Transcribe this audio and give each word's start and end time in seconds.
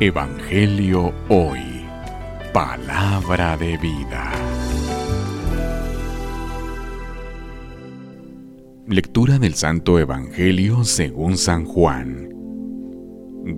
Evangelio 0.00 1.12
Hoy. 1.28 1.60
Palabra 2.52 3.56
de 3.56 3.76
vida. 3.76 4.32
Lectura 8.88 9.38
del 9.38 9.54
Santo 9.54 9.98
Evangelio 10.00 10.82
según 10.84 11.36
San 11.36 11.64
Juan. 11.64 12.30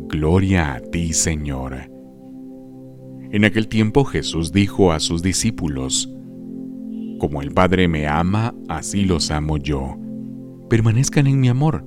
Gloria 0.08 0.74
a 0.74 0.80
ti, 0.80 1.12
Señor. 1.14 1.90
En 3.30 3.44
aquel 3.44 3.68
tiempo 3.68 4.04
Jesús 4.04 4.52
dijo 4.52 4.92
a 4.92 5.00
sus 5.00 5.22
discípulos, 5.22 6.12
Como 7.20 7.40
el 7.40 7.52
Padre 7.52 7.88
me 7.88 8.06
ama, 8.06 8.54
así 8.68 9.04
los 9.04 9.30
amo 9.30 9.56
yo. 9.56 9.96
Permanezcan 10.68 11.26
en 11.26 11.40
mi 11.40 11.48
amor. 11.48 11.86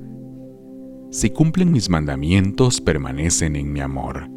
Si 1.11 1.29
cumplen 1.29 1.71
mis 1.71 1.89
mandamientos, 1.89 2.81
permanecen 2.81 3.55
en 3.55 3.71
mi 3.71 3.81
amor 3.81 4.36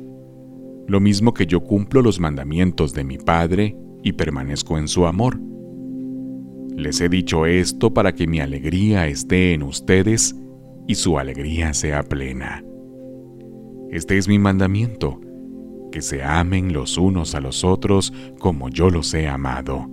lo 0.91 0.99
mismo 0.99 1.33
que 1.33 1.47
yo 1.47 1.61
cumplo 1.61 2.03
los 2.03 2.19
mandamientos 2.19 2.93
de 2.95 3.05
mi 3.05 3.17
Padre 3.17 3.77
y 4.03 4.15
permanezco 4.15 4.77
en 4.77 4.89
su 4.89 5.07
amor. 5.07 5.41
Les 6.75 7.01
he 7.01 7.09
dicho 7.09 7.47
esto 7.47 7.95
para 7.95 8.13
que 8.13 8.27
mi 8.27 8.41
alegría 8.41 9.07
esté 9.07 9.55
en 9.55 9.63
ustedes 9.63 10.35
y 10.89 10.97
su 10.97 11.17
alegría 11.17 11.75
sea 11.75 12.03
plena. 12.03 12.65
Este 13.93 14.19
es 14.19 14.27
mi 14.27 14.41
mandamiento, 14.41 15.21
que 15.93 16.03
se 16.03 16.25
amen 16.25 16.73
los 16.73 16.99
unos 16.99 17.37
a 17.37 17.41
los 17.41 17.63
otros 17.63 18.13
como 18.41 18.69
yo 18.69 18.91
los 18.91 19.15
he 19.15 19.29
amado. 19.29 19.87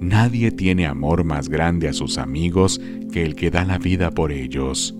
Nadie 0.00 0.52
tiene 0.52 0.86
amor 0.86 1.22
más 1.22 1.50
grande 1.50 1.86
a 1.88 1.92
sus 1.92 2.16
amigos 2.16 2.80
que 3.12 3.26
el 3.26 3.34
que 3.34 3.50
da 3.50 3.66
la 3.66 3.76
vida 3.76 4.10
por 4.10 4.32
ellos. 4.32 4.96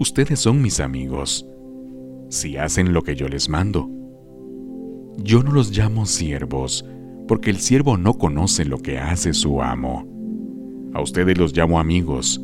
Ustedes 0.00 0.40
son 0.40 0.62
mis 0.62 0.80
amigos 0.80 1.46
si 2.28 2.56
hacen 2.56 2.92
lo 2.92 3.02
que 3.02 3.16
yo 3.16 3.28
les 3.28 3.48
mando. 3.48 3.88
Yo 5.18 5.42
no 5.42 5.52
los 5.52 5.76
llamo 5.76 6.06
siervos, 6.06 6.84
porque 7.26 7.50
el 7.50 7.58
siervo 7.58 7.96
no 7.96 8.14
conoce 8.14 8.64
lo 8.64 8.78
que 8.78 8.98
hace 8.98 9.34
su 9.34 9.62
amo. 9.62 10.06
A 10.94 11.00
ustedes 11.00 11.36
los 11.36 11.56
llamo 11.56 11.80
amigos, 11.80 12.40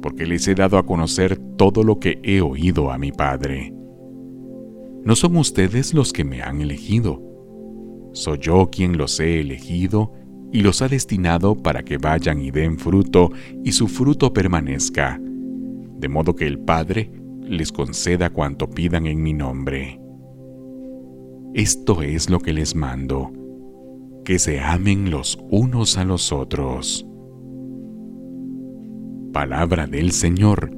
porque 0.00 0.26
les 0.26 0.46
he 0.48 0.54
dado 0.54 0.78
a 0.78 0.86
conocer 0.86 1.38
todo 1.56 1.82
lo 1.82 1.98
que 1.98 2.20
he 2.22 2.40
oído 2.40 2.90
a 2.90 2.98
mi 2.98 3.12
Padre. 3.12 3.72
No 5.04 5.16
son 5.16 5.36
ustedes 5.36 5.94
los 5.94 6.12
que 6.12 6.24
me 6.24 6.42
han 6.42 6.60
elegido, 6.60 7.20
soy 8.12 8.38
yo 8.38 8.68
quien 8.70 8.98
los 8.98 9.18
he 9.20 9.40
elegido 9.40 10.12
y 10.52 10.60
los 10.60 10.82
ha 10.82 10.88
destinado 10.88 11.56
para 11.56 11.82
que 11.82 11.96
vayan 11.96 12.40
y 12.42 12.50
den 12.50 12.78
fruto 12.78 13.30
y 13.64 13.72
su 13.72 13.88
fruto 13.88 14.32
permanezca, 14.32 15.18
de 15.98 16.08
modo 16.08 16.36
que 16.36 16.46
el 16.46 16.58
Padre 16.58 17.10
les 17.52 17.70
conceda 17.70 18.30
cuanto 18.30 18.68
pidan 18.68 19.06
en 19.06 19.22
mi 19.22 19.34
nombre. 19.34 20.00
Esto 21.54 22.02
es 22.02 22.30
lo 22.30 22.40
que 22.40 22.54
les 22.54 22.74
mando, 22.74 23.30
que 24.24 24.38
se 24.38 24.58
amen 24.60 25.10
los 25.10 25.38
unos 25.50 25.98
a 25.98 26.04
los 26.04 26.32
otros. 26.32 27.06
Palabra 29.32 29.86
del 29.86 30.12
Señor. 30.12 30.70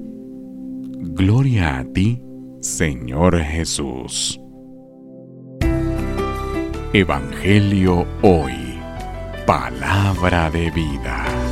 Gloria 0.99 1.79
a 1.79 1.85
ti, 1.85 2.21
Señor 2.61 3.39
Jesús. 3.41 4.41
Evangelio 6.93 8.05
hoy. 8.23 8.53
Palabra 9.47 10.51
de 10.51 10.71
vida. 10.71 11.44